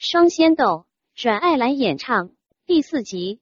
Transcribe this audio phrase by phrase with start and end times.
[0.00, 2.30] 双仙斗，阮爱兰演唱
[2.64, 3.38] 第四集。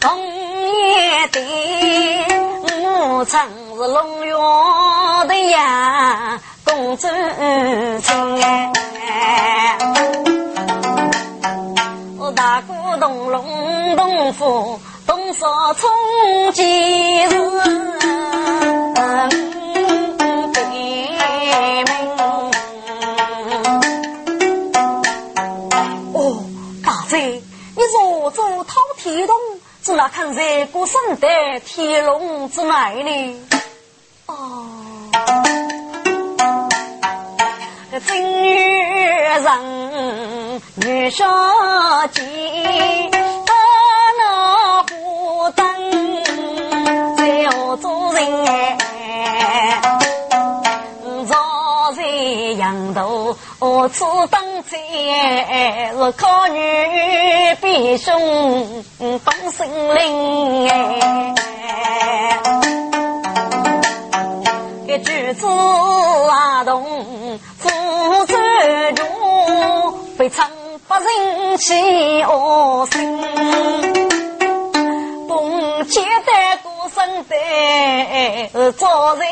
[0.00, 1.40] 同夜的，
[2.84, 3.40] 我曾
[3.76, 4.34] 是龙园
[5.28, 7.06] 的呀，公主
[8.02, 8.40] 情。
[12.18, 16.62] 我大鼓咚隆咚佛，咚说冲击
[17.28, 17.34] 子。
[29.08, 29.34] 启动，
[29.82, 31.26] 只那看热过身的
[31.60, 33.40] 天龙之脉呢？
[34.26, 34.66] 哦，
[37.90, 39.42] 这真人
[40.76, 41.26] 女小
[42.12, 42.22] 姐。
[53.90, 54.78] 此当真
[55.48, 56.60] 是靠女
[57.62, 58.12] 比兄
[59.24, 60.68] 当心灵
[64.86, 67.70] 哎，举子阿童负
[68.26, 68.36] 责
[68.94, 69.06] 重，
[70.16, 70.50] 非常
[70.86, 73.18] 不人气恶心，
[75.26, 77.34] 不接待过生的
[78.72, 79.24] 早在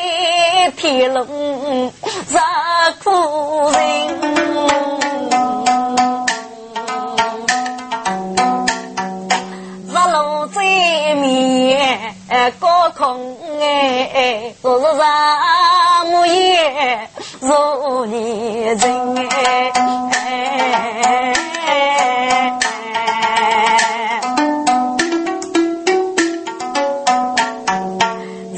[0.77, 1.93] 天龙
[2.28, 2.41] 杀
[3.03, 3.10] 苦
[3.70, 4.26] 人。
[12.60, 17.09] 高空哎，是啥木叶
[17.41, 18.78] 如泥人
[19.16, 19.72] 哎，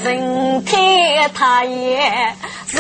[0.04, 0.78] 人看
[1.32, 2.34] 他也
[2.66, 2.76] 是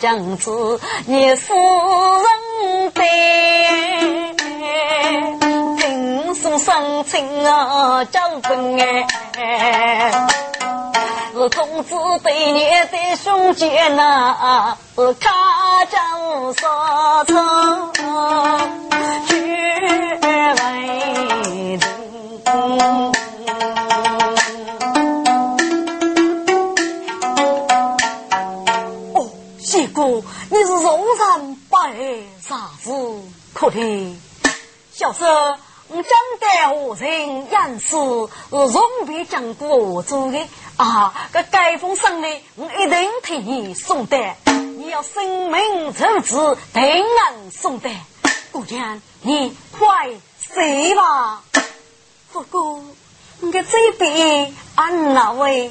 [0.00, 3.04] 娘子，你夫人对，
[5.78, 8.80] 听说生亲啊交婚
[9.38, 10.10] 哎，
[11.32, 15.30] 是公子对你的兄姐呐，是开
[15.90, 17.92] 张说唱，
[19.28, 19.32] 举
[20.22, 23.11] 为人。
[30.04, 31.94] 你是肉人白
[32.40, 32.90] 啥子？
[33.54, 34.20] 可听
[34.92, 35.28] 小生
[35.88, 36.04] 我讲
[36.40, 40.38] 的何人言是容别讲过做的
[40.76, 41.14] 啊！
[41.32, 42.26] 这盖封上呢，
[42.56, 44.18] 我一定替你送的。
[44.46, 47.90] 你要生命处置，定能送的。
[48.50, 50.10] 姑娘，你快
[50.40, 51.42] 睡吧。
[52.32, 52.82] 不过，
[53.40, 55.70] 你这边安哪位？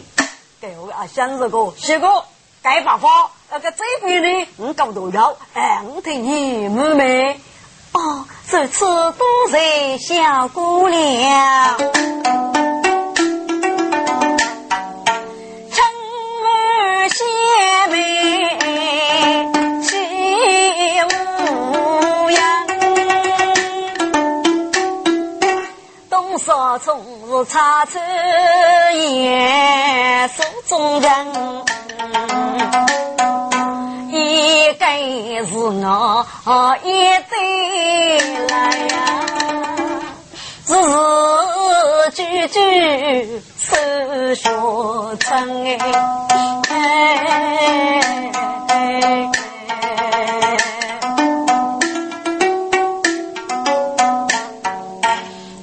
[0.62, 2.24] 给我啊，想这个，写个
[2.62, 3.32] 该办法。
[3.54, 7.38] 那个这边呢，我搞多了，哎，我听你妹妹。
[7.92, 11.78] 哦，这次多谢小姑娘。
[15.70, 15.84] 春
[16.48, 17.26] 儿谢
[17.90, 19.52] 美，
[19.84, 19.98] 起
[21.04, 22.68] 无恙。
[26.10, 28.00] 东少从是插翅
[28.94, 31.51] 燕，手中人。
[45.42, 45.76] 成哎。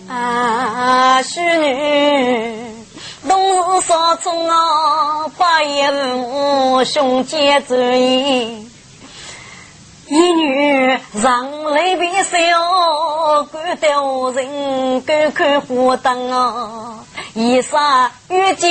[0.09, 2.59] 啊，淑女，
[3.29, 8.67] 冬日少中啊，八月五兄姐注意。
[10.09, 16.98] 一女上来比小，赶到人敢看花灯啊！
[17.41, 18.69] 一杀遇见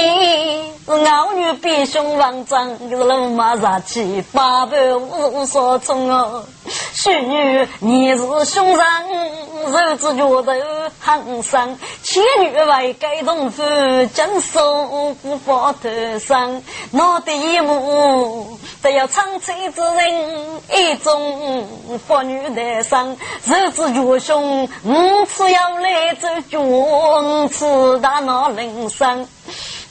[0.85, 6.43] 老女比兄王张，是龙马杀气，八百无所从哦！
[6.99, 8.77] 淑女你是凶人，
[9.71, 10.51] 手指脚头
[10.99, 13.61] 很伤，千女为该同夫，
[14.15, 21.67] 将手不放头上，脑袋一目，只要长嘴之人一种
[22.07, 23.15] 妇女的伤，
[23.45, 29.27] 手指脚胸五次要来走脚，五次大脑人生。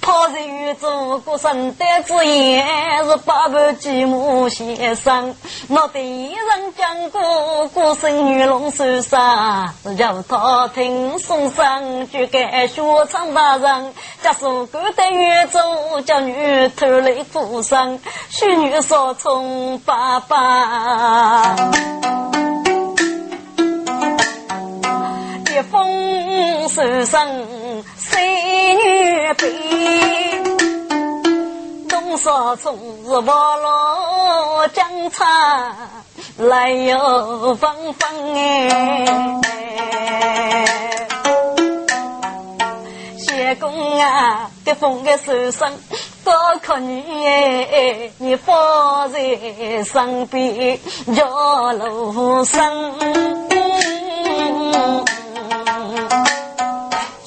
[0.00, 2.64] 抛在与祖国生得之言，
[3.04, 5.34] 是八百寂寞先生。
[5.68, 13.92] 我对人讲过，孤身女龙受伤，叫他听送上，就该学唱大人。
[14.22, 15.60] 假使孤单远走，
[16.02, 17.98] 叫女偷来负伤，
[18.28, 21.56] 许女少从爸爸。
[25.56, 27.46] 一封书生。
[28.12, 30.42] 美女悲，
[31.88, 32.76] 东少从
[33.06, 35.74] 是瓦罗江茶，
[36.36, 39.40] 来又芳芳哎。
[43.18, 45.72] 谢公啊，这封的书生
[46.22, 49.18] 多可你哎，你放在
[49.84, 50.78] 身边
[51.14, 52.92] 叫路生。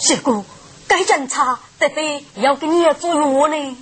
[0.09, 0.44] 谢公。
[0.88, 3.77] 该检查，得非要给你做药呢。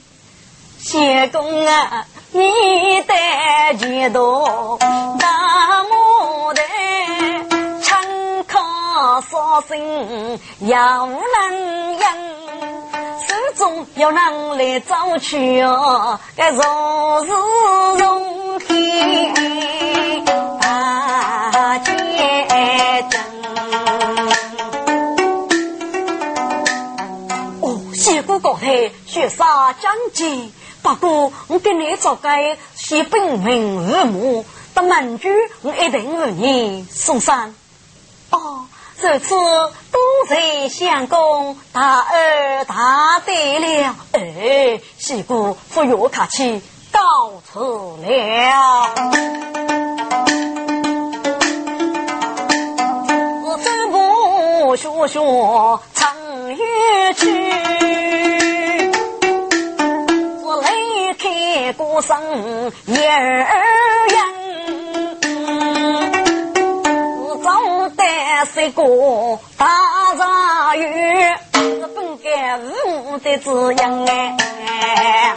[0.78, 3.14] 谢公啊，你的
[3.80, 4.78] 前途
[5.18, 10.38] 大牡丹，参考绍兴
[10.68, 12.02] 要能赢，
[13.26, 17.32] 手中要能来找去哦，该若是
[18.04, 19.34] 荣天
[28.58, 30.52] 高台雪杀将军，
[30.82, 32.30] 不过我给你做个
[32.74, 34.44] 西本名日母，
[34.74, 35.30] 到门主
[35.62, 37.54] 我一定为你送上。
[38.32, 38.66] 哦，
[39.00, 43.96] 这次多谢相公大恩大德了。
[44.14, 46.60] 哎，西姑不用客气，
[46.92, 47.00] 告
[47.46, 48.90] 辞了。
[53.46, 56.16] 我真不学学长
[56.56, 57.67] 远去。
[61.74, 62.16] 孤身
[62.86, 63.46] 一人，
[67.44, 67.50] 走
[67.90, 68.04] 得
[68.54, 68.84] 是个
[69.58, 69.68] 大
[70.18, 75.36] 杂院，是本该无的滋养哎。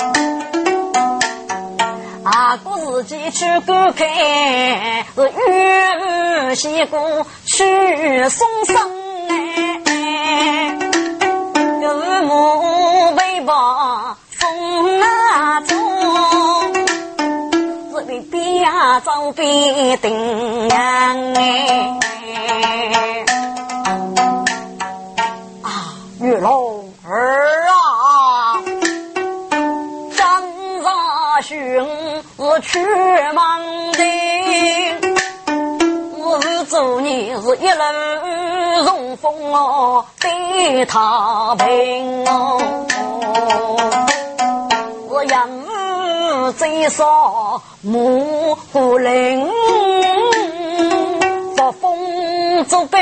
[2.25, 4.06] 阿哥自己去观看，
[5.15, 8.76] 是玉西姑去送生
[9.29, 10.76] 哎，
[11.81, 14.17] 父母为保。
[14.33, 15.75] 风啊走，
[18.61, 21.97] 为边走边等哎。
[25.62, 28.61] 啊，玉龙儿啊，
[30.14, 30.43] 张
[30.85, 31.57] 大雄
[32.37, 32.85] 是去
[33.33, 33.62] 忙
[33.93, 34.02] 的，
[36.19, 42.61] 我是祝你是一路顺风哦，对他平哦。
[45.23, 47.50] 人最少
[47.82, 49.49] 木不灵，
[51.56, 53.00] 作风作伴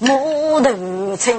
[0.00, 1.36] 木头青。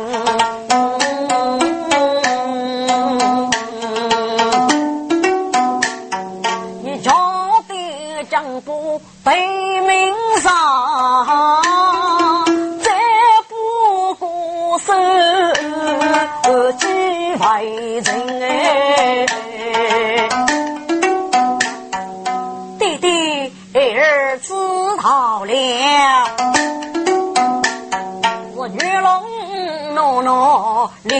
[6.84, 7.12] 你家
[7.68, 9.57] 的江波北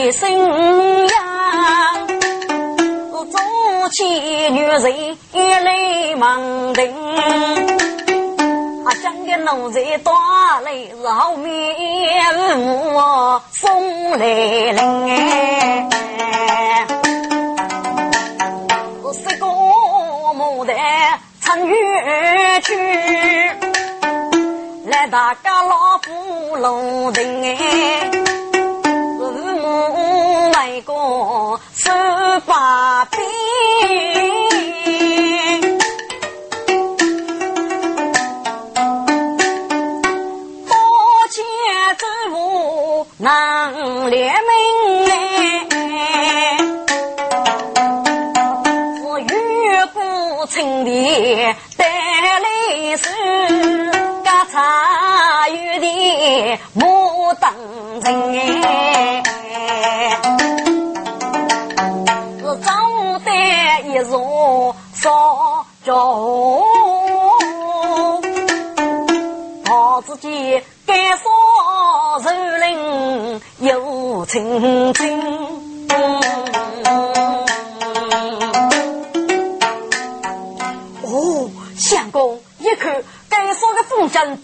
[0.08, 0.30] 闹立生
[1.10, 2.08] 阳，
[3.12, 4.82] 我早起女人
[5.34, 6.40] 一泪满
[6.74, 6.96] 庭，
[8.86, 10.12] 啊，将个奴才打
[10.64, 10.72] 来
[11.02, 11.76] 是后面
[12.94, 14.26] 我送来
[14.72, 16.88] 领哎，
[19.04, 20.74] 我是个牡丹。
[21.42, 22.76] 穿越去，
[24.86, 28.10] 来大家老夫龙庭哎，
[30.82, 31.90] 个十
[32.46, 33.22] 八变。
[40.66, 40.74] 多
[41.30, 41.44] 钱
[41.98, 44.46] 之物能联名
[45.10, 46.58] 哎，
[48.98, 49.26] 是玉
[49.94, 50.90] 不清的
[51.78, 51.86] 带
[52.40, 52.48] 来
[52.98, 53.04] 是
[54.24, 55.86] 家茶有的
[56.76, 57.54] 牡丹
[58.04, 59.24] 人哎。
[63.98, 66.64] 一座烧酒，
[69.66, 71.24] 怕自己干烧
[72.20, 75.20] 肉灵又清净。
[81.02, 84.44] 哦，相公，一看干烧的风景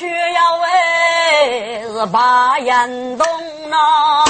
[0.00, 3.26] 去要喂，是把眼动
[3.68, 4.24] 呐。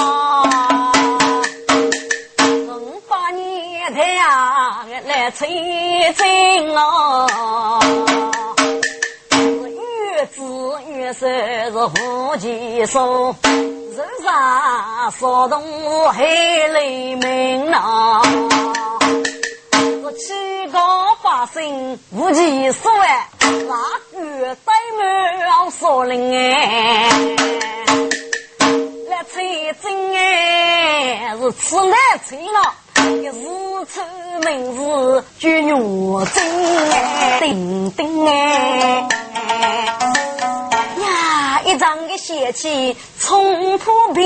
[3.95, 7.81] 太阳来催进哦，
[9.31, 10.43] 越子
[10.89, 18.23] 越是福气寿，人上烧动是海雷鸣呐。
[20.11, 20.33] 这七
[20.73, 20.79] 个
[21.23, 23.29] 百姓无计所哎，
[23.69, 23.77] 哪
[24.13, 24.59] 个怠
[24.99, 27.09] 慢少林哎？
[29.09, 31.95] 来吹进哎，是吃难
[32.29, 32.75] 吹了。
[33.23, 33.31] 一
[33.87, 34.03] 出
[34.43, 36.43] 门是举牛针
[36.91, 39.07] 哎，叮叮哎
[40.99, 41.63] 呀！
[41.65, 44.23] 一张个血气冲破壁，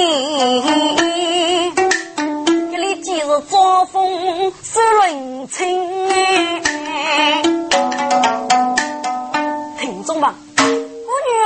[3.27, 6.09] 这里今日招风是人情。
[9.79, 10.69] 听众们，我女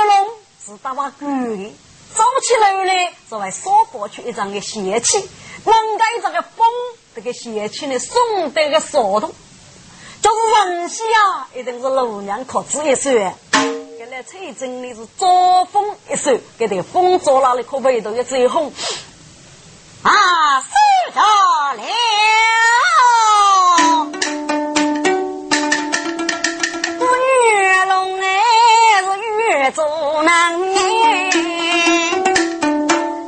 [0.09, 0.27] 龙
[0.65, 1.73] 是打把狗的，
[2.13, 2.91] 早起来呢，
[3.29, 5.19] 是为少过去一张个邪气，
[5.63, 6.67] 能盖这个风。
[7.15, 9.31] 这个邪气呢，送得个少动，
[10.21, 13.09] 就是人气啊，一定是老娘可子一手。
[13.11, 18.73] 原来崔真的是招风一手，给这个风招那里可味道也最红
[20.03, 20.61] 啊，
[21.13, 21.21] 到
[21.73, 21.81] 了，
[26.99, 28.23] 月龙哎
[29.01, 29.79] 是玉做
[30.23, 30.29] 难
[30.61, 30.77] 哎，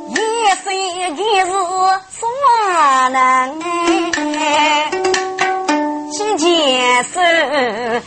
[0.08, 0.14] 一
[0.62, 0.78] 岁一
[1.10, 1.44] 日
[2.10, 3.20] 耍难。
[7.02, 7.08] 手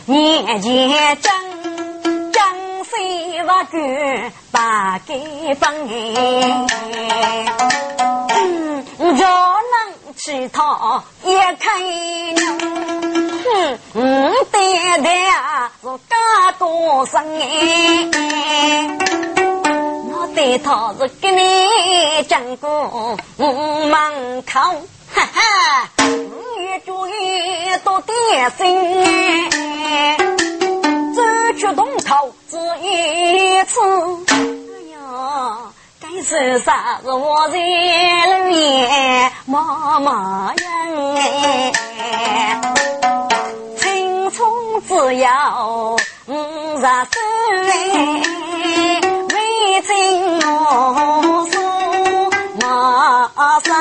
[0.06, 0.16] 年
[0.62, 1.30] 前争，
[2.32, 2.42] 争
[2.84, 2.94] 谁
[3.42, 3.52] 不管
[4.50, 5.12] 把给
[5.54, 5.64] 分？
[5.88, 6.66] 嗯，
[9.14, 12.34] 若能乞讨也可以。
[13.44, 17.44] 哼，嗯，对对啊，是家多生哎。
[20.12, 24.60] 我对他是给你讲过门口，
[25.14, 25.88] 哈哈。
[26.58, 30.16] 越做越多点心哎，
[31.14, 31.22] 走
[31.56, 34.55] 去洞口只一次。
[36.16, 40.62] 哎呀，该是啥子我在路沿妈妈呀？
[43.76, 44.48] 青葱
[44.88, 45.94] 只要
[46.26, 46.38] 五
[46.78, 46.88] 十岁，
[49.28, 49.92] 没情
[50.40, 51.54] 我说
[52.60, 53.74] 马三。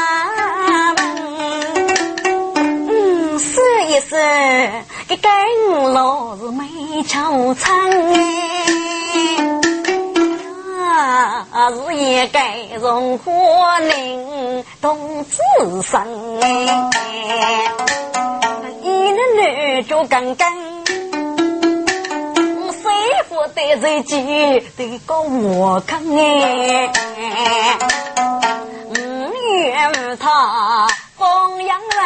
[4.07, 4.11] 是
[5.07, 5.31] 个根
[5.93, 6.65] 老是没
[7.07, 7.63] 惆怅
[8.13, 8.64] 哎，
[11.15, 12.39] 啊是一个
[12.79, 15.39] 荣华林同子
[15.81, 16.05] 生，
[18.81, 20.51] 一男女就刚刚，
[22.71, 22.91] 谁
[23.29, 26.91] 不得自己得个我看哎。
[30.17, 32.03] 他风扬来，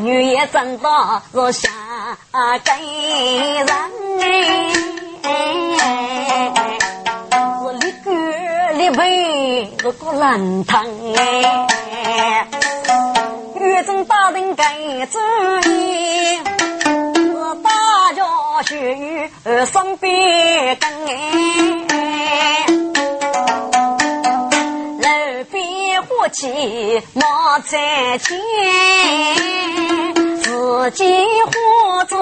[0.00, 1.68] 女也长大若下
[2.64, 2.78] 根
[3.56, 3.66] 人
[5.22, 6.52] 哎，
[7.62, 8.10] 我立个
[8.74, 10.84] 立碑我个烂汤
[11.16, 12.46] 哎，
[13.60, 14.64] 岳中大人该
[15.06, 15.18] 注
[15.68, 16.40] 意，
[17.34, 17.70] 我大
[18.14, 18.22] 家
[18.66, 19.30] 学语
[19.66, 20.88] 双边跟
[21.88, 22.66] 哎，
[24.98, 27.24] 路边火气莫
[27.66, 28.38] 在前，
[30.78, 31.04] 自己
[31.44, 32.16] 活着。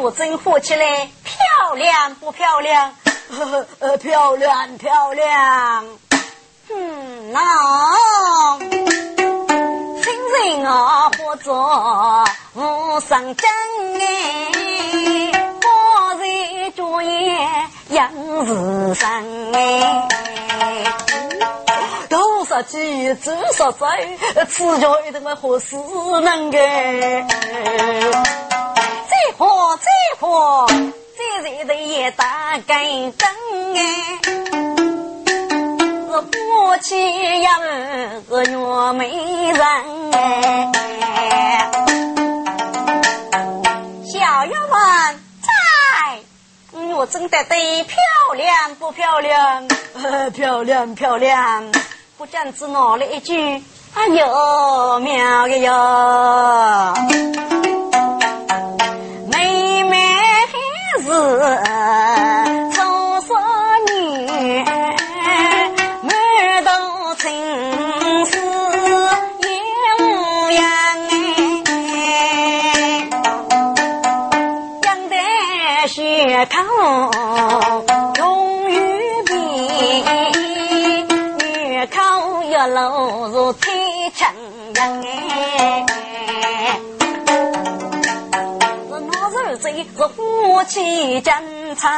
[0.00, 2.92] 我真火起来，漂亮不漂亮？
[3.78, 5.84] 呃，漂亮漂亮。
[6.74, 8.58] 嗯，那
[10.02, 11.52] 新人啊，或者
[12.54, 13.48] 无上真
[14.00, 17.38] 哎，花在竹叶
[17.92, 18.10] 杨
[18.46, 19.22] 子上
[19.52, 20.08] 哎，
[22.08, 23.86] 多少鸡，至少在，
[24.46, 25.76] 吃着一顿么好事
[26.22, 26.58] 能个。
[29.08, 29.84] 再火再
[30.18, 30.66] 火，
[31.18, 33.28] 这日的也打更正
[33.74, 33.78] 哎！
[36.08, 37.50] 我夫妻呀
[38.28, 38.56] 个女
[38.96, 39.10] 美
[39.52, 39.62] 人
[40.12, 40.72] 哎，
[47.02, 47.98] 我真的得漂
[48.36, 49.66] 亮不漂亮？
[50.32, 51.64] 漂亮漂亮！
[52.16, 53.60] 不讲只闹了一句，
[53.94, 56.94] 哎呦妙个哟！
[61.04, 62.31] 是
[77.12, 77.84] 口
[78.18, 79.32] 永远比，
[81.38, 83.74] 越口一路如天
[84.14, 84.26] 成
[84.74, 85.08] 样哎。
[89.64, 91.34] 是夫妻争
[91.76, 91.88] 吵，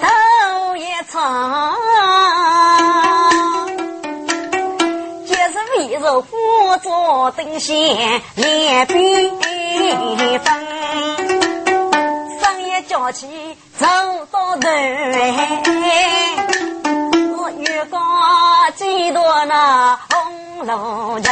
[0.00, 1.74] 头一场，
[5.26, 6.28] 接受一肉夫
[6.82, 9.30] 做灯线两边
[10.40, 10.71] 分，
[12.92, 13.86] 上一脚起走
[14.30, 14.68] 到头，
[17.38, 18.02] 我月光
[18.76, 21.22] 几多那红楼人。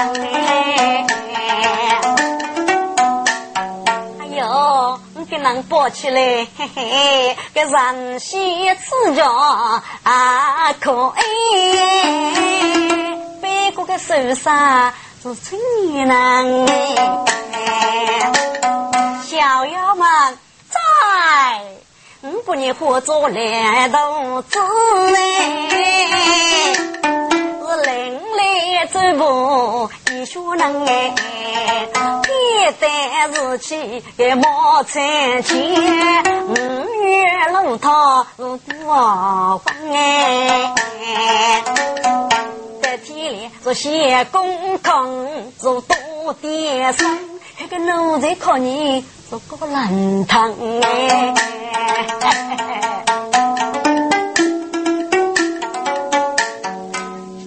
[5.29, 6.21] 给人抱起来，
[6.59, 9.25] 嘿嘿，给人先吃着
[10.03, 11.13] 啊可
[11.53, 11.77] 以，
[13.41, 14.93] 背过个手上
[15.23, 16.67] 是春年人，
[19.23, 20.39] 小妖们
[21.11, 21.61] 在，
[22.23, 24.59] 我不你活做两肚子
[25.11, 25.19] 嘞，
[26.71, 31.13] 是另类走步一学能哎。
[32.29, 32.33] 一
[32.81, 32.85] 旦
[33.33, 35.59] 日起给冒残钱，
[36.47, 36.55] 五
[37.03, 37.91] 月路头
[38.37, 40.73] 如多风哎，
[42.81, 47.19] 在天里做些工，做多点生，
[47.59, 51.35] 那个奴才靠你做个烂汤哎。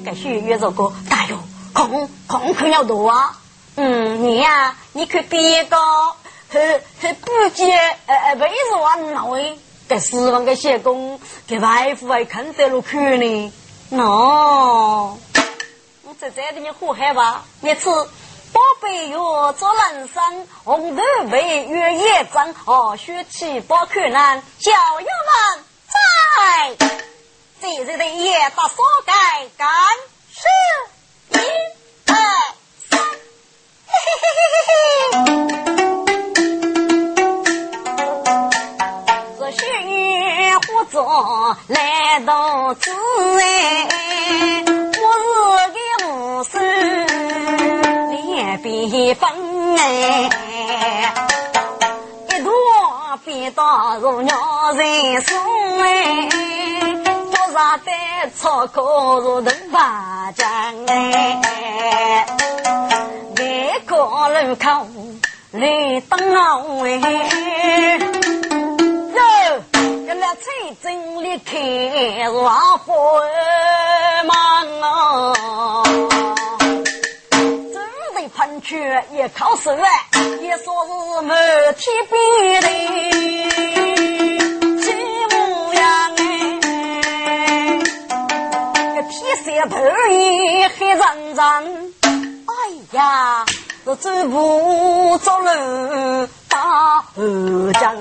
[0.05, 1.37] 该学月做个大哟，
[1.73, 3.37] 空空空要多啊。
[3.75, 5.75] 嗯，你呀，你看别个，
[6.47, 7.73] 还还不接，
[8.05, 13.53] 呃呃，为什么那位给四万个小工，给外父还看在路看呢？
[13.91, 15.17] 喏，
[16.03, 17.43] 你在这里你祸害吧？
[17.59, 17.89] 你吃
[18.53, 26.87] 宝贝药做人参，红豆梅月叶张，哦，血气保困难，小友们在，
[27.59, 29.13] 这日的夜打所盖
[29.57, 29.67] 干
[30.31, 30.47] 是
[31.39, 31.41] 一。
[39.39, 42.91] 这雪月化作来到此
[43.41, 44.63] 哎，
[49.85, 49.89] 哎，
[52.29, 52.49] 一朵
[53.25, 54.33] 变大如鸟
[54.71, 55.35] 人松
[55.81, 56.29] 哎，
[57.33, 57.91] 桌上的
[58.33, 60.47] 草棵如藤爬江
[60.87, 62.25] 哎。
[63.89, 64.87] 过路口
[65.51, 66.17] 绿灯
[66.85, 66.87] 哎，
[69.13, 69.19] 哟，
[70.07, 70.41] 跟那才
[70.81, 72.93] 真离开王府
[74.23, 74.31] 门
[74.81, 75.82] 啊，
[78.43, 79.87] 真的喷泉也靠手啊，
[80.41, 81.37] 也说是满
[81.77, 82.17] 天冰
[82.61, 82.67] 的
[84.81, 84.85] 金
[85.29, 85.81] 模样
[86.67, 87.79] 哎，
[88.95, 89.75] 这天色头
[90.09, 90.99] 也黑沉
[91.35, 91.41] 沉，
[92.01, 92.51] 哎
[92.91, 93.45] 呀，
[93.85, 97.95] 这走步走路打后将。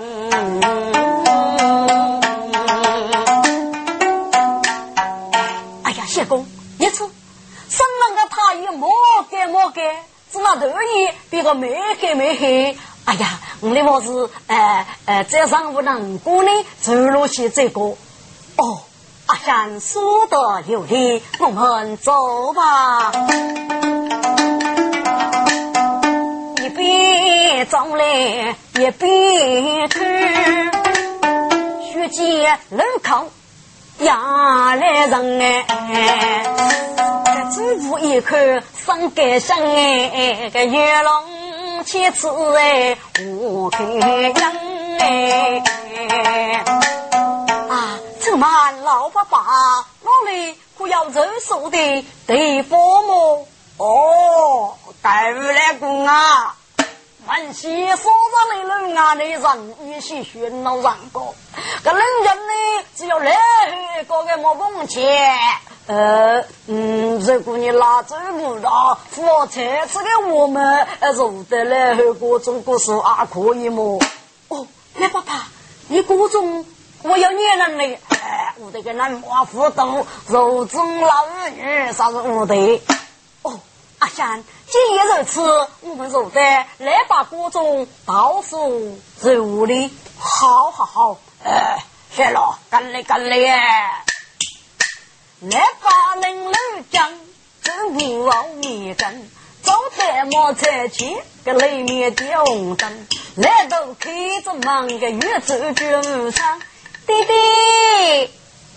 [11.42, 12.76] 个没黑没黑。
[13.04, 16.50] 哎呀，我的我是，呃呃，这上不能过呢，
[16.80, 17.80] 走路去这个。
[18.56, 18.80] 哦，
[19.26, 23.12] 阿香说的有理，我们走吧。
[26.62, 30.70] 一边走来一边看，
[31.82, 33.30] 学见路口。
[33.98, 36.91] 呀来人哎，
[37.74, 38.36] 一口
[38.84, 42.98] 生根生哎，个月龙千次哎，
[43.40, 44.52] 我开阳
[44.98, 45.62] 哎。
[47.70, 49.38] 啊，这嘛老爸爸，
[50.02, 53.46] 哪里可要肉熟的地方么？
[53.78, 56.56] 哦，带回来公啊。
[57.24, 61.34] 万喜所上的人啊，的人一起寻老上过，
[61.82, 63.34] 个人呢，只有来
[63.96, 65.30] 回搞个莫碰钱。
[65.86, 69.60] 呃，嗯，如果你拉走不到，火车
[69.92, 73.98] 这个我们入得来后各种故事啊，可以么？
[74.48, 75.48] 哦，来爸爸，
[75.88, 76.64] 你各种
[77.02, 78.00] 我要念人嘞。
[78.10, 82.80] 哎，我这个南华府都肉中老女，啥子我的？
[83.42, 83.58] 哦，
[83.98, 84.44] 阿香。
[84.68, 86.40] 既然如此，我们入得
[86.78, 94.04] 来把锅中倒数入里，好好好，哎，谢了，干嘞干嘞哎！
[95.50, 96.52] 来把人路
[96.92, 97.12] 讲，
[97.64, 99.28] 真不熬米根，
[99.60, 106.60] 走在马车前，个里面点红灯，来到开着门个月走就上，
[107.08, 107.32] 弟弟，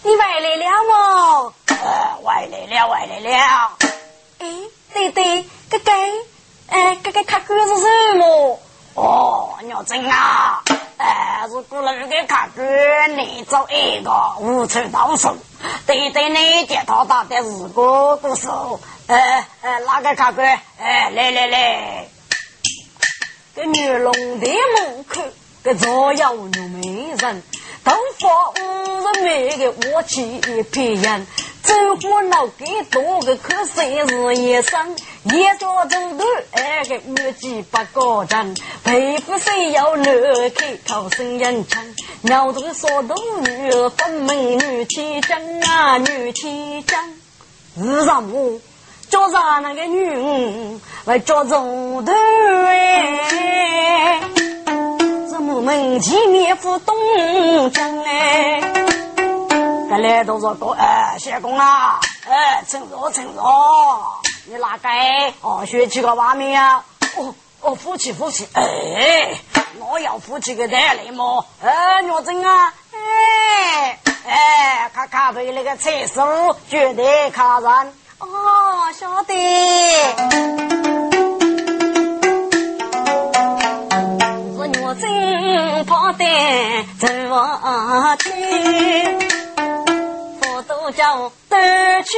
[0.01, 1.53] 你回来了么？
[1.67, 3.77] 呃，回来了，回来了。
[4.39, 4.47] 哎，
[4.91, 5.49] 弟弟。
[5.69, 5.91] 哥哥，
[6.69, 8.59] 哎，哥哥看狗是什么？
[8.95, 10.63] 哦，鸟真啊！
[10.97, 12.63] 哎，如果那个看狗，
[13.17, 15.35] 你找一个无处到手，
[15.85, 18.47] 对对，你接他打的是个故事。
[19.07, 20.41] 哎哎，哪个看狗？
[20.41, 22.07] 哎，来来来，
[23.53, 25.21] 个女龙的门口，
[25.61, 27.43] 个左右女美人，
[27.83, 31.27] 头发乌的美个我起一片人。
[31.65, 31.73] 走
[32.07, 47.03] 过老街多个可生日一生，一家走路哎个月几百个人，佩服谁要乐开讨生人称，鸟中说动女分美女气将啊女气将，
[47.81, 48.59] 日上我
[49.09, 50.79] 叫上那个女？
[51.05, 52.13] 来叫走的
[52.67, 54.21] 哎，
[55.29, 56.95] 怎么门前面不动
[57.71, 58.61] 将哎？
[59.95, 63.41] 该来都说过，哎，谢公啊，哎，趁热趁热，
[64.45, 64.89] 你哪个
[65.41, 66.83] 哦，学起个外面啊？
[67.15, 69.39] 哦哦，夫妻夫妻，哎，
[69.79, 71.45] 我要夫妻个带来么？
[71.63, 78.27] 哎，鸟真啊，哎哎，看咖啡那个厕所绝对卡人，哦，
[78.99, 79.33] 晓得。
[84.57, 86.25] 是鸟真跑得
[86.99, 89.44] 走我去。
[90.85, 91.57] 都叫得
[92.03, 92.15] 去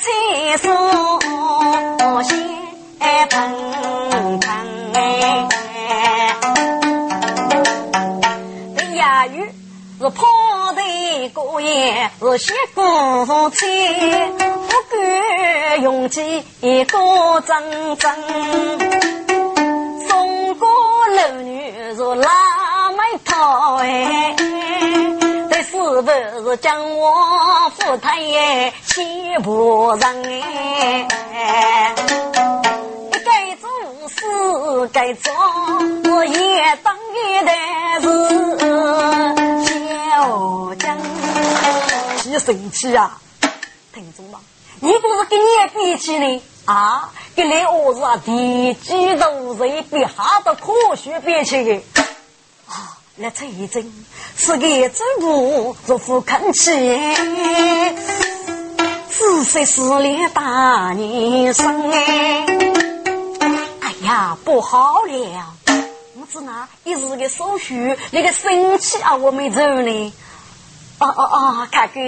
[0.00, 5.46] 厕所先喷喷哎，
[8.78, 9.46] 这哑语
[10.00, 10.24] 是泡
[10.72, 12.80] 的过夜是些古
[13.50, 13.66] 菜，
[14.32, 16.98] 不敢用起一个
[17.42, 18.14] 真真，
[20.08, 20.66] 送过
[21.08, 22.30] 楼女是拉
[22.96, 24.34] 麦套哎。
[25.70, 30.42] 是不是将我夫太也欺负人
[31.32, 31.94] 哎？
[33.24, 33.68] 该做
[34.08, 35.32] 事该做，
[36.12, 38.06] 我也当一代是
[39.98, 40.96] 小将。
[42.24, 43.18] 你生气啊？
[43.92, 44.40] 听众们，
[44.80, 46.42] 你不是跟你比起呢？
[46.66, 51.82] 啊，跟你儿子啊，地基都是一比哈的科学比起的
[52.68, 53.90] 啊，来这一阵。
[54.36, 56.70] 是个走路如虎看起，
[59.08, 62.46] 仔细思量大人生哎，
[63.80, 65.54] 哎呀不好了！
[66.20, 70.12] 我只拿一时的手续，那个生气啊，我没走呢。
[70.98, 72.00] 哦哦哦，看哥，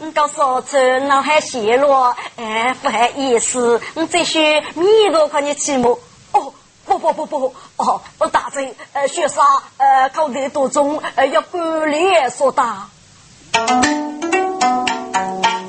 [0.00, 5.90] 你告诉我这脑海泄露，哎，不好意思，我这些米多块钱起码。
[6.88, 9.42] 哦，不不不不，哦，我大嘴，呃，学啥？
[9.76, 12.88] 呃，考得多中，呃，要管理所大。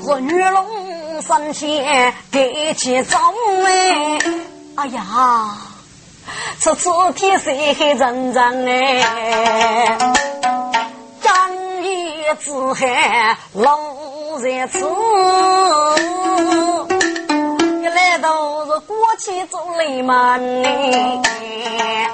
[0.06, 3.18] 我玉龙三千给起早
[3.66, 4.18] 哎，
[4.76, 5.58] 哎呀，
[6.58, 9.98] 这次天色黑沉沉哎，
[11.20, 14.86] 战役之海路在此，
[18.00, 22.10] 来都是过去走雷门哎，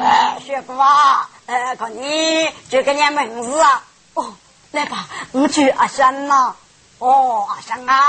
[0.00, 3.82] 哎，雪姑啊，哎，看你就给你名字啊，
[4.14, 4.32] 哦，
[4.70, 6.54] 来吧，我去阿香呐。
[6.98, 8.00] 哦，阿香啊，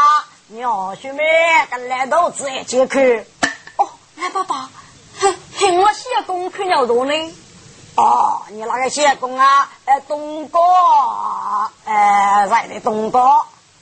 [0.47, 1.23] 你二兄妹
[1.71, 3.25] 跟来到子一起去。
[3.77, 4.69] 哦，来爸爸，
[5.19, 7.35] 嘿，嘿，我谢公去了多呢。
[7.95, 9.67] 哦，你那个谢公啊？
[9.85, 10.59] 呃，东哥，
[11.85, 13.19] 呃，在的东哥。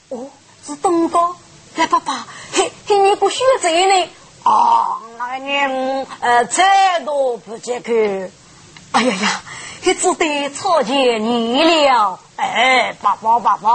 [0.08, 0.30] 哦，
[0.66, 1.36] 是东哥。
[1.76, 4.08] 来爸爸，嘿，嘿，你不学这呢？
[4.44, 8.30] 哦，那个人呃，再多不接去。
[8.92, 9.42] 哎呀呀
[9.82, 12.18] 你只得草菅你了。
[12.36, 13.70] 哎，爸爸爸爸，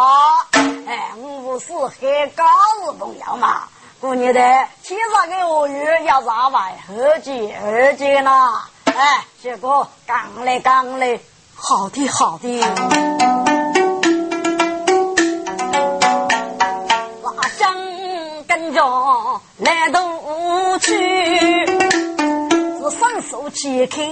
[0.87, 2.43] 哎，我不是很高
[2.87, 3.67] 日朋友嘛？
[3.99, 6.73] 姑娘的七十个鳄鱼要咋办？
[6.87, 8.63] 合计合计呢？
[8.85, 11.23] 哎，结果讲嘞讲嘞，
[11.55, 13.30] 好的好的。
[18.61, 20.95] 跟着来都去，
[21.65, 24.03] 是双手解开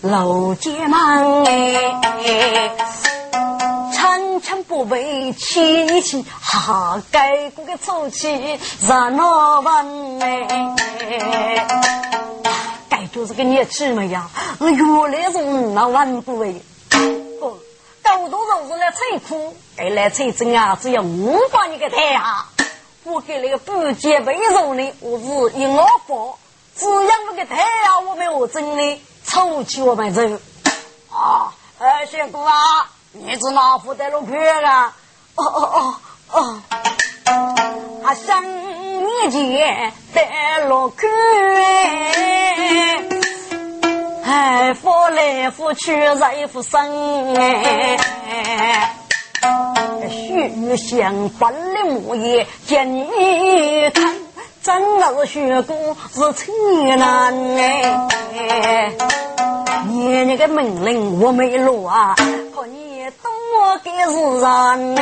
[0.00, 2.74] 楼阶门哎。
[3.92, 11.66] 千千不为亲情，哈盖过个臭气热闹问哎，
[12.88, 16.62] 该就是个年轻嘛呀，我原来是那万不为，
[18.02, 22.46] 高多少是来吹苦，该来吹真啊，只要我把你给抬下，
[23.04, 25.24] 我给那个不洁被褥呢，我是
[25.58, 26.38] 一老包，
[26.76, 30.22] 只要我给太阳，我们我真的臭气我们走
[31.10, 32.90] 啊，哎，小哥啊。
[33.12, 34.94] 你是哪副带路片啊？
[35.34, 35.96] 哦哦
[36.32, 36.62] 哦哦！
[38.04, 41.10] 阿想你姐带路片，
[44.24, 46.14] 哎，扶来扶去热
[46.46, 48.94] 扶生哎。
[50.08, 53.06] 徐相本的模样见你
[53.94, 54.16] 看，
[54.62, 56.54] 真的是学过是情
[56.98, 58.92] 难哎。
[59.88, 62.14] 你那个命令我没落啊，
[62.54, 62.90] 可你。
[63.52, 65.00] 我给是人呢，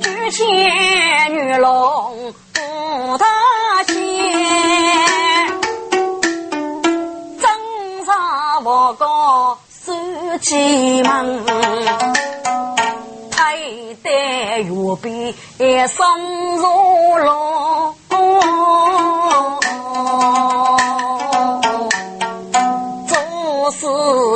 [0.00, 2.15] 举钱女龙
[8.68, 9.92] 我高手
[10.40, 11.46] 起门，
[13.30, 13.56] 太
[14.02, 15.32] 得月比
[15.86, 17.94] 生如龙。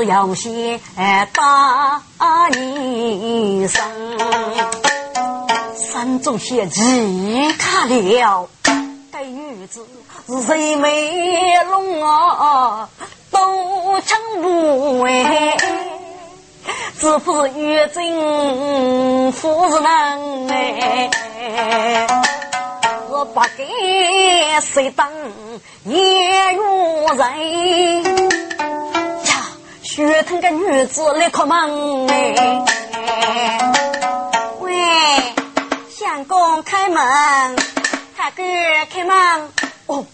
[0.07, 0.81] 要先
[1.33, 2.01] 打
[2.51, 3.83] 你生，
[5.75, 8.49] 三中贤几卡了，
[9.12, 9.85] 该女子
[10.27, 12.88] 是谁美容啊，
[13.90, 15.57] 都抢不哎，
[16.96, 22.07] 只怕月正夫人哎，
[23.09, 23.66] 我不给
[24.61, 25.11] 谁当
[25.87, 26.62] 也有
[27.16, 28.05] 人。
[29.24, 29.33] 呀
[29.83, 32.62] 血疼个女子来开门哎！
[34.61, 34.72] 喂，
[35.90, 37.57] 相公开门，
[38.16, 38.44] 大哥
[38.88, 39.50] 开门。
[39.87, 40.07] 哦，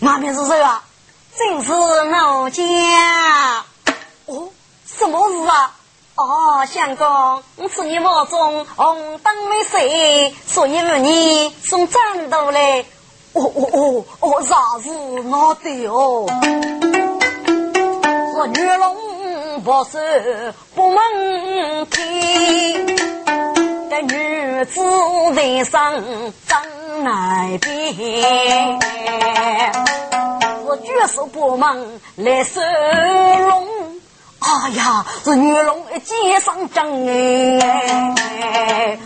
[0.00, 0.84] 那边是谁啊？
[1.36, 2.62] 正是奴家。
[4.26, 4.48] 哦，
[4.86, 5.72] 什么事啊？
[6.16, 7.06] 哦，相公，
[7.56, 12.84] 我是你房中红灯没熄，所以问你送战斗嘞。
[13.32, 14.90] 哦哦哦哦，啥事
[15.24, 16.26] 那得哦？
[18.52, 21.98] 女龙不是不问题，
[23.90, 24.80] 这女子
[25.36, 25.92] 在上
[26.48, 28.78] 真难辨。
[30.70, 33.66] 我举手不忙来收龙，
[34.38, 38.96] 哎呀，这女龙一肩上阵哎！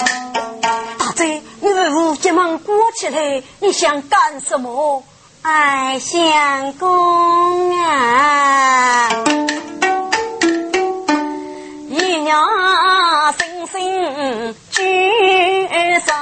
[0.98, 5.03] 大嘴，你这是急忙过起来，你想干什么？
[5.40, 9.09] 爱相公啊，
[11.88, 12.44] 姨娘
[13.38, 15.11] 心心聚
[16.00, 16.14] 上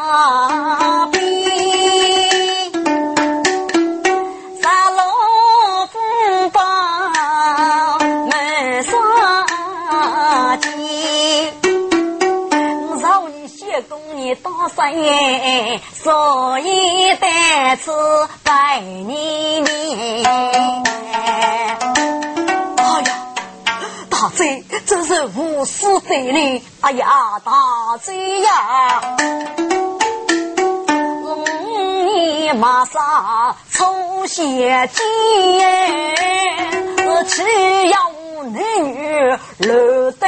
[14.68, 17.92] 生，所以在此
[18.42, 19.02] 拜你
[19.60, 19.64] 面。
[22.76, 23.08] 哎呀，
[24.08, 26.62] 大贼，真是无私得理！
[26.80, 27.06] 哎呀，
[27.44, 27.52] 大
[28.02, 29.16] 贼呀！
[32.04, 36.14] 你马上抽血剑，
[37.26, 37.96] 只要。
[38.44, 40.26] 男女留得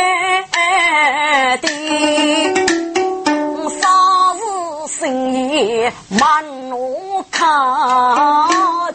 [1.61, 2.64] 的，
[6.09, 7.49] 满我看，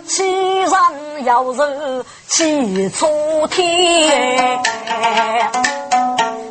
[0.06, 0.24] 欺
[0.62, 0.72] 人
[1.26, 3.08] 要人气出
[3.48, 4.62] 天，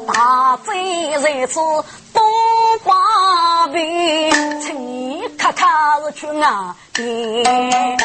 [0.06, 1.60] 大贼在此
[2.12, 2.22] 东
[2.84, 5.68] 把柄，请你看看
[6.14, 7.96] 去哪边。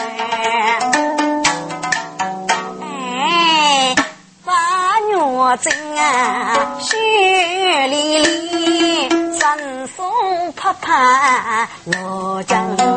[5.26, 9.10] 我正啊，雪里里，
[9.43, 10.06] 山松
[10.53, 12.88] 拍拍落江天。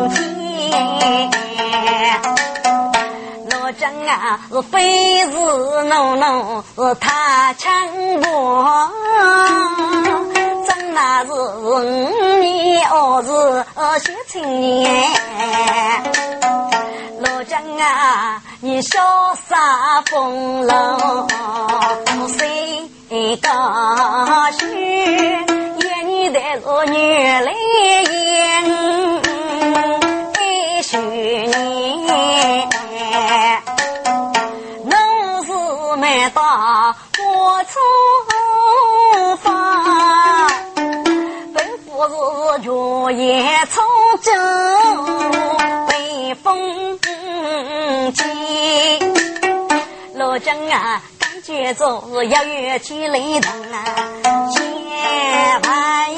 [3.50, 7.72] 落江啊，是非是浓浓是他强
[8.22, 8.88] 我，
[10.68, 13.64] 真那是五年二是
[13.98, 15.02] 小青年。
[17.18, 19.00] 落江啊，你潇
[19.48, 21.26] 洒风流。
[22.28, 23.48] 谁高
[24.52, 25.45] 兴？
[26.46, 26.94] 眼里带着女
[27.42, 29.20] 来迎，
[30.38, 32.70] 一许年。
[34.84, 34.94] 侬
[35.44, 35.50] 是
[35.96, 36.40] 没到
[37.18, 37.74] 我出
[39.42, 39.44] 发，
[41.52, 42.14] 本不是
[42.62, 42.70] 月
[43.16, 43.26] 夜
[43.68, 43.82] 从
[44.22, 44.32] 征，
[45.88, 46.46] 北风
[48.12, 48.22] 急，
[50.14, 51.02] 老将啊。
[51.46, 53.84] 节奏要乐器雷动啊，
[54.50, 54.64] 千
[55.62, 56.10] 万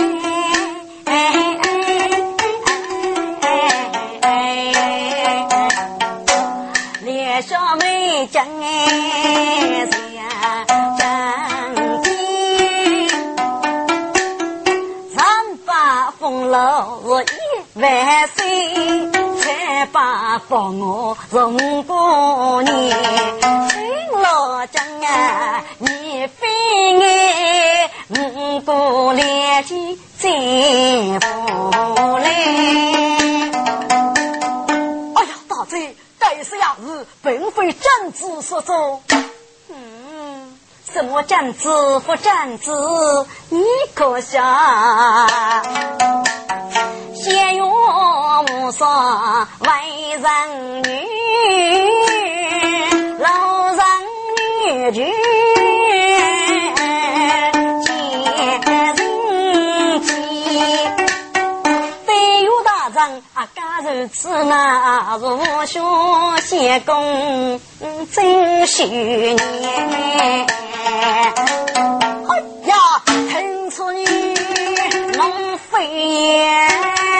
[7.02, 10.64] 列小妹将哎下
[10.98, 11.04] 将
[12.02, 13.08] 军，
[15.14, 19.10] 三把风楼一万岁，
[19.42, 22.96] 才把风我容过年。
[24.58, 26.48] 老将啊，你非
[27.00, 30.28] 爱五个连起再
[31.20, 32.28] 不来。
[35.14, 39.00] 哎呀，大贼，该是呀是并非战子所做。
[39.68, 40.58] 嗯，
[40.92, 43.62] 什么战子不战子，你
[43.94, 44.44] 可想？
[47.14, 47.70] 先用
[48.44, 49.70] 无双为
[50.16, 51.06] 人女。
[54.78, 55.04] 绝绝
[58.64, 60.08] 见人气，
[62.06, 62.10] 对
[62.44, 67.60] 有大仗啊，家如此那如兄先公
[68.12, 69.36] 真虚年。
[72.28, 72.30] 哎
[72.64, 72.74] 呀，
[73.06, 74.04] 听出你
[75.16, 77.17] 龙飞燕。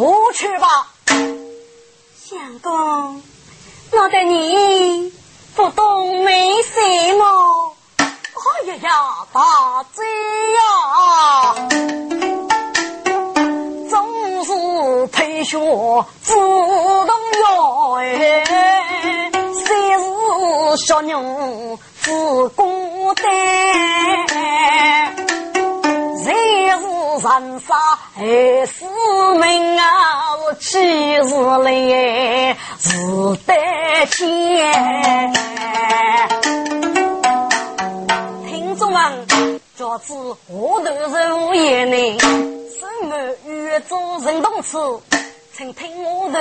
[0.00, 0.88] 你出去吧。
[2.16, 3.22] 相公，
[3.92, 5.12] 我对你
[5.54, 6.72] 不懂没什
[7.18, 7.74] 么。
[7.98, 8.88] 哎呀呀，
[9.30, 10.02] 大贼
[10.54, 10.62] 呀，
[13.90, 15.58] 总是配学
[16.22, 17.10] 自动
[17.42, 18.10] 要哎，
[19.52, 20.06] 谁是
[20.78, 23.30] 小牛自孤单。
[26.24, 26.32] 谁
[26.70, 26.86] 是
[27.22, 27.74] 人杀
[28.14, 28.86] 害死
[29.34, 30.36] 命啊！
[30.36, 32.88] 我岂是来是
[33.46, 33.52] 得
[34.06, 34.18] 见？
[38.48, 40.14] 听众们，教子
[40.48, 40.84] 何头
[41.14, 44.78] 人物也能什么宇宙人动词，
[45.54, 46.38] 请听我的。